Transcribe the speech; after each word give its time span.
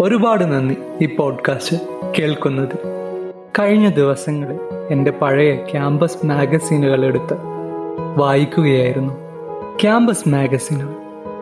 ഒരുപാട് 0.00 0.44
നന്ദി 0.44 0.76
ഈ 1.02 1.16
പോഡ്കാസ്റ്റ് 1.16 1.76
കേൾക്കുന്നത്. 2.18 3.00
കഴിഞ്ഞ 3.58 3.88
ദിവസങ്ങളിൽ 3.88 4.58
എന്റെ 4.90 5.10
പഴയ 5.10 5.56
ക്യാമ്പസ് 5.56 6.26
മാഗസീനുകൾ 6.26 7.04
എടുത്ത് 7.04 7.36
വായിക്കുകയായിരുന്നു. 8.16 9.14
ക്യാമ്പസ് 9.82 10.28
മാഗസീനുകൾ 10.28 10.94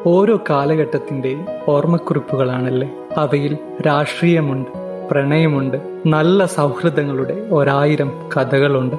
ഓരോ 0.06 0.40
കാലഘട്ടത്തിന്റെയും 0.50 1.46
ഓർമ്മക്കുറിപ്പുകളാണല്ലേ? 1.68 2.90
അവയിൽ 3.16 3.58
രാഷ്ട്രീയമുണ്ട് 3.86 4.70
പ്രണയമുണ്ട് 5.10 5.76
നല്ല 6.06 6.44
സൗഹൃദങ്ങളുടെ 6.44 7.48
ഒരായിരം 7.52 8.28
കഥകളുണ്ട്. 8.36 8.96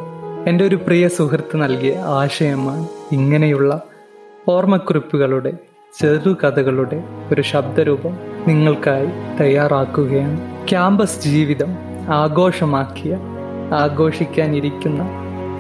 എന്റെ 0.50 0.66
ഒരു 0.66 0.76
പ്രിയ 0.76 1.08
സുഹൃത്ത് 1.08 1.62
നൽകിയ 1.62 1.98
ആശയമാണ് 1.98 2.88
ഇങ്ങനെയുള്ള 3.12 3.82
ഓർമ്മക്കുറിപ്പുകളുടെ 4.50 5.54
ചെറുകഥകളുടെ 6.02 7.04
ഒരു 7.32 7.42
ശബ്ദരൂപം. 7.42 8.29
നിങ്ങൾക്കായി 8.48 9.08
തയ്യാറാക്കുകയാണ്. 9.42 10.68
ക്യാമ്പസ് 10.70 11.24
ജീവിതം 11.24 11.76
ആഘോഷമാക്കിയ 12.10 13.18
ആഘോഷിക്കാനിരിക്കുന്ന 13.74 15.10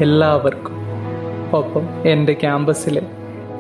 എല്ലാവർക്കും. 0.01 0.73
ഒപ്പം 1.53 2.09
എന്റെ 2.09 2.33
ക്യാമ്പസിലെ 2.33 3.01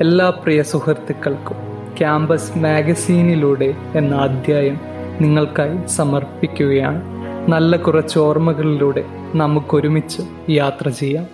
എല്ലാ 0.01 0.29
പ്രിയ 0.29 0.63
സുഹൃത്തുക്കൾക്കും 0.63 1.57
ക്യാമ്പസ് 1.97 2.57
മാഗസീനിലൂടെ 2.57 3.73
എന്ന 3.95 4.15
അധ്യായം 4.15 4.77
നിങ്ങൾക്കായി 5.21 5.87
സമർപ്പിക്കുകയാണ്. 5.87 7.01
നല്ല 7.51 7.77
കുറച്ച് 7.77 8.19
ഓർമ്മകളിലൂടെ 8.19 9.03
നമുക്കൊരുമിച്ച് 9.35 10.51
യാത്ര 10.51 10.89
ചെയ്യാം. 10.89 11.25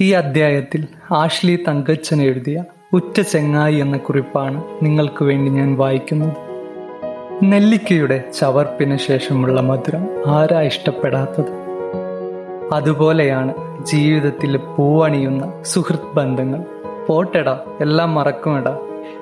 ഈ 0.00 0.12
അധ്യായത്തിൽ 0.12 0.86
ആഷ്ലി 1.14 1.64
തങ്കച്ചൻ 1.68 2.22
എഴുതിയ 2.22 2.64
ഉറ്റ 2.92 3.20
ചെങ്ങായി 3.20 3.74
എന്ന 3.74 3.96
കുറിപ്പാണ് 3.96 4.64
നിങ്ങൾക്ക് 4.82 5.24
വേണ്ടി 5.24 5.50
ഞാൻ 5.50 5.76
വായിക്കുന്നത്. 5.76 6.49
നെല്ലിക്കയുടെ 7.42 8.24
ചവർപ്പിന് 8.38 8.96
ശേഷമുള്ള 8.96 9.60
മധുരം 9.60 10.08
ആരാ 10.26 10.60
ഇഷ്ടപ്പെടാത്തത്? 10.60 11.52
അതുപോലെയാണ് 12.72 13.84
ജീവിതത്തിൽ 13.84 14.56
പൂവണിയുന്ന 14.56 15.52
സുഹൃത്ത് 15.62 16.16
ബന്ധങ്ങൾ. 16.16 16.64
പോട്ടെടാ 17.06 17.60
എല്ലാം 17.80 18.14
മറക്കുമെടാ 18.14 18.78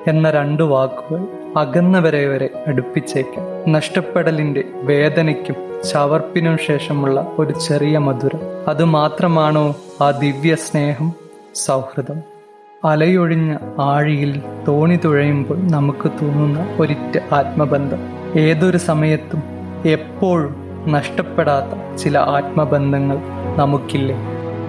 എന്ന 0.07 0.31
രണ്ടു 0.31 0.63
വാക്കുകൾ 0.63 1.27
അകന്നവരെ 1.57 2.25
വരെ 2.25 2.49
അടുപ്പിച്ചേക്കാം. 2.67 3.71
നഷ്ടപ്പെടലിന്റെ 3.71 4.63
വേദനയ്ക്കും 4.73 5.55
ചവർപ്പിനും 5.83 6.57
ശേഷമുള്ള 6.57 7.35
ഒരു 7.39 7.53
ചെറിയ 7.67 7.97
മധുരം. 7.97 8.39
അത് 8.67 8.83
മാത്രമാണോ 8.83 9.75
ആ 10.01 10.11
ദിവ്യ 10.11 10.55
സ്നേഹം 10.55 11.13
സൗഹൃദം. 11.55 12.38
അലയൊഴിഞ്ഞ 12.83 13.57
ആഴിയിൽ 13.79 14.41
തോണി 14.67 14.99
തുഴയുമ്പോൾ 15.05 15.71
നമുക്ക് 15.71 16.11
തോന്നുന്ന 16.21 16.77
ഒരിറ്റ 16.79 17.33
ആത്മബന്ധം. 17.33 17.97
ഏതൊരു 18.39 18.77
സമയത്തും 18.77 19.43
എപ്പോഴും 19.85 20.55
നഷ്ടപ്പെടാത്ത 20.91 21.97
ചില 21.97 22.17
ആത്മബന്ധങ്ങൾ 22.17 23.17
നമുക്കില്ലേ? 23.55 24.15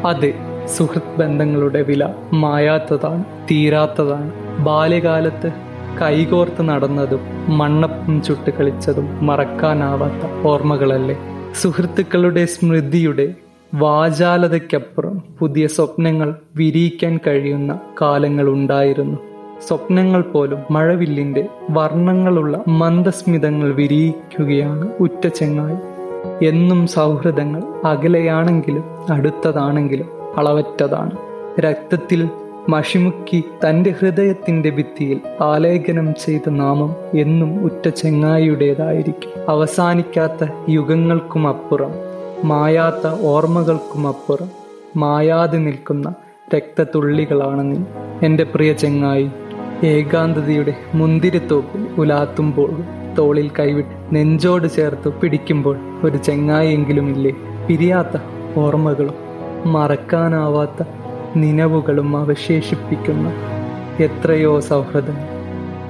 അതെ 0.06 0.32
സുഹൃത്ത് 0.66 1.20
ബന്ധങ്ങളുടെ 1.20 1.82
വില 1.82 2.12
മായാത്തതാണ് 2.32 3.24
തീരാത്തതാണ്. 3.50 4.32
ബാല്യകാലത്ത് 4.58 5.52
കൈകോർത്ത് 6.02 6.68
നടന്നതും 6.68 7.20
മണ്ണപ്പം 7.58 8.22
ചുട്ട് 8.22 8.50
കളിച്ചതും 8.50 9.26
മറക്കാനാവാത്ത 9.26 10.46
ഓർമ്മകളല്ലേ? 10.46 11.18
സുഹൃത്തുക്കളുടെ 11.60 12.44
സ്മൃതിയുടെ 12.44 13.34
വാചാലതയ്ക്കപ്പുറം 13.74 15.22
പുതിയ 15.38 15.66
സ്വപ്നങ്ങൾ 15.66 16.34
വിരിയിക്കാൻ 16.56 17.20
കഴിയുന്ന 17.26 17.80
കാലങ്ങൾ 18.02 18.48
ഉണ്ടായിരുന്നു 18.48 19.18
സ്വപ്നങ്ങൾ 19.68 20.22
പോലും 20.22 20.58
മഴവില്ലിന്റെ 20.70 21.48
വർണങ്ങളുള്ള 21.70 22.64
മന്ദസ്മിതങ്ങൾ 22.68 23.72
വിരിയിക്കുകയാണ് 23.72 24.88
ഉറ്റ 25.00 25.26
ചെങ്ങായി 25.26 25.76
എന്നും 26.44 26.86
സൗഹൃദങ്ങൾ 26.86 27.86
അകലെയാണെങ്കിലും 27.86 29.12
അടുത്തതാണെങ്കിലും 29.12 30.06
അളവറ്റതാണ്. 30.36 31.16
രക്തത്തിൽ 31.60 32.28
മഷിമുക്കി 32.68 33.44
തന്റെ 33.64 33.90
ഹൃദയത്തിന്റെ 33.90 34.70
ഭിത്തിയിൽ 34.70 35.20
ആലേഖനം 35.40 36.14
ചെയ്ത 36.14 36.50
നാമം 36.50 36.96
എന്നും 37.14 37.64
ഉറ്റ 37.64 37.88
ചെങ്ങായിയുടേതായിരിക്കും 37.88 39.50
അവസാനിക്കാത്ത 39.50 40.44
യുഗങ്ങൾക്കും 40.68 41.48
അപ്പുറം 41.48 42.09
മായാത്ത 42.44 43.06
ഓർമ്മകൾക്കുമപ്പുറം 43.22 44.48
മായാതെ 44.96 45.58
നിൽക്കുന്ന 45.58 46.14
രക്തത്തുള്ളികളാണ് 46.54 47.70
നീ. 47.70 47.84
എന്റെ 48.26 48.44
പ്രിയ 48.44 48.72
ചെങ്ങായി 48.72 49.30
ഏകാന്തതയുടെ 49.82 50.74
മുന്തിരിത്തോപ്പിൽ 50.94 51.86
ഉലാത്തുമ്പോൾ 51.98 52.70
തോളിൽ 53.18 53.50
കൈവിട്ട് 53.58 54.14
നെഞ്ചോട് 54.14 54.68
ചേർത്ത് 54.68 55.08
പിടിക്കുമ്പോൾ 55.08 55.76
ഒരു 56.04 56.16
ചെങ്ങായെങ്കിലും 56.16 57.08
ഇല്ലേ 57.08 57.30
പിരിയാത്ത 57.66 58.16
ഓർമ്മകളും 58.56 59.14
മറക്കാനാവാത്ത 59.72 60.82
നിലവുകളും 61.36 62.16
അവശേഷിപ്പിക്കുന്ന 62.16 63.32
എത്രയോ 63.98 64.60
സൗഹൃദങ്ങൾ. 64.60 65.26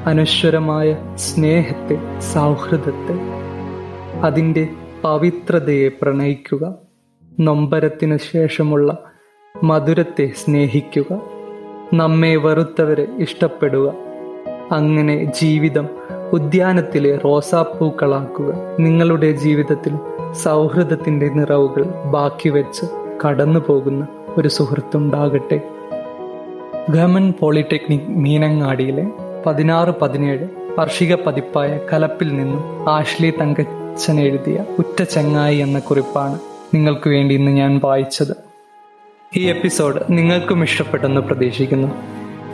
അനശ്വരമായ 0.07 0.97
സ്നേഹത്തെ 1.15 1.97
സൗഹൃദത്തെ 2.35 3.17
അതിന്റെ 4.23 4.69
പവിത്രതയെ 5.05 5.89
പ്രണയിക്കുക. 6.03 6.75
നൊമ്പരത്തിനു 7.41 8.17
ശേഷമുള്ള 8.17 8.99
മധുരത്തെ 9.65 10.33
സ്നേഹിക്കുക. 10.37 11.21
നമ്മെ 11.95 12.37
വെറുത്തവരെ 12.37 13.07
ഇഷ്ടപ്പെടുക. 13.19 13.93
അങ്ങനെ 14.73 15.25
ജീവിതം 15.25 15.89
ഉദ്യാനത്തിലെ 16.33 17.17
റോസാപ്പൂക്കളാക്കുക. 17.17 18.55
നിങ്ങളുടെ 18.81 19.33
ജീവിതത്തിൽ 19.33 19.99
സൗഹൃദത്തിന്റെ 20.33 21.29
നിറവുകൾ 21.29 21.83
ബാക്കി 21.85 22.49
വെച്ച് 22.49 22.87
കടന്നു 23.27 23.61
പോകുന്ന 23.67 24.09
ഒരു 24.39 24.49
സുഹൃത്തുണ്ടാകട്ടെ. 24.49 25.61
ഗമൻ 26.91 27.33
പോളിടെക്നിക് 27.41 28.09
മീനങ്ങാടിയിലെ 28.09 29.11
പതിനാറ് 29.47 29.95
പതിനേഴ് 30.03 30.49
വാർഷിക 30.79 31.15
പതിപ്പായ 31.15 31.81
കലപ്പിൽ 31.93 32.37
നിന്നും 32.37 32.91
ആഷ്ലി 32.91 33.31
തങ്കച്ചൻ 34.01 34.21
എഴുതിയ 34.21 34.65
ഉറ്റ 34.79 35.03
ചങ്ങായി 35.03 35.57
എന്ന 35.57 35.79
കുറിപ്പാണ് 35.79 36.39
നിങ്ങൾക്ക് 36.75 37.09
വേണ്ടി 37.11 37.35
ഇന്ന് 37.35 37.51
ഞാൻ 37.51 37.81
വായിച്ചത്. 37.85 38.37
ഈ 39.37 39.47
എപ്പിസോഡ് 39.47 40.01
നിങ്ങൾക്കും 40.11 40.63
ഇഷ്ടപ്പെട്ടെന്ന് 40.63 41.21
പ്രതീക്ഷിക്കുന്നു. 41.21 41.89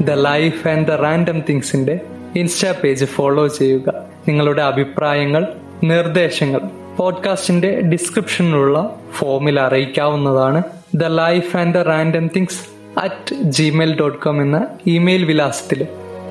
The 0.03 0.11
life 0.11 0.69
and 0.69 0.87
the 0.87 0.91
random 0.91 1.41
തിങ്സിന്റെ 1.41 2.01
insta 2.37 2.75
page 2.85 3.05
follow 3.05 3.47
ചെയ്യുക. 3.47 4.05
നിങ്ങളുടെ 4.29 4.63
അഭിപ്രായങ്ങൾ 4.63 5.47
നിർദ്ദേശങ്ങൾ 5.85 6.61
പോഡ്കാസ്റ്റിന്റെ 6.97 7.81
ഡിസ്ക്രിപ്ഷനിലുള്ള 7.81 8.97
ഫോമിൽ 9.13 9.61
അറിയിക്കാവുന്നതാണ് 9.61 10.63
the 10.95 11.05
life 11.05 11.57
and 11.57 11.75
the 11.75 11.79
random 11.79 12.31
things 12.37 12.61
at 12.99 13.35
gmail 13.35 13.99
dot 14.01 14.19
com 14.19 14.43
എന്ന 14.43 14.67
ഇമെയിൽ 14.87 15.25
വിലാസത്തിൽ 15.25 15.87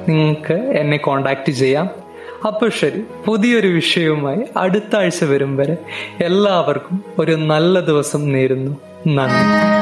നിങ്ങൾക്ക് 0.08 0.54
എന്നെ 0.54 0.98
കോണ്ടാക്ട് 0.98 1.52
ചെയ്യാം. 1.52 2.05
അപ്പോൾ 2.48 2.70
ശരി 2.70 3.04
പുതിയൊരു 3.26 3.68
വിഷയവുമായി 3.68 4.44
അടുത്ത 4.58 4.96
ആഴ്ച 4.96 5.24
വരും 5.24 5.58
വരെ 5.58 5.78
എല്ലാവർക്കും 6.22 7.04
ഒരു 7.20 7.32
നല്ല 7.32 7.80
ദിവസം 7.80 8.32
നേരുന്നു. 8.32 8.78
നന്ദി. 9.08 9.75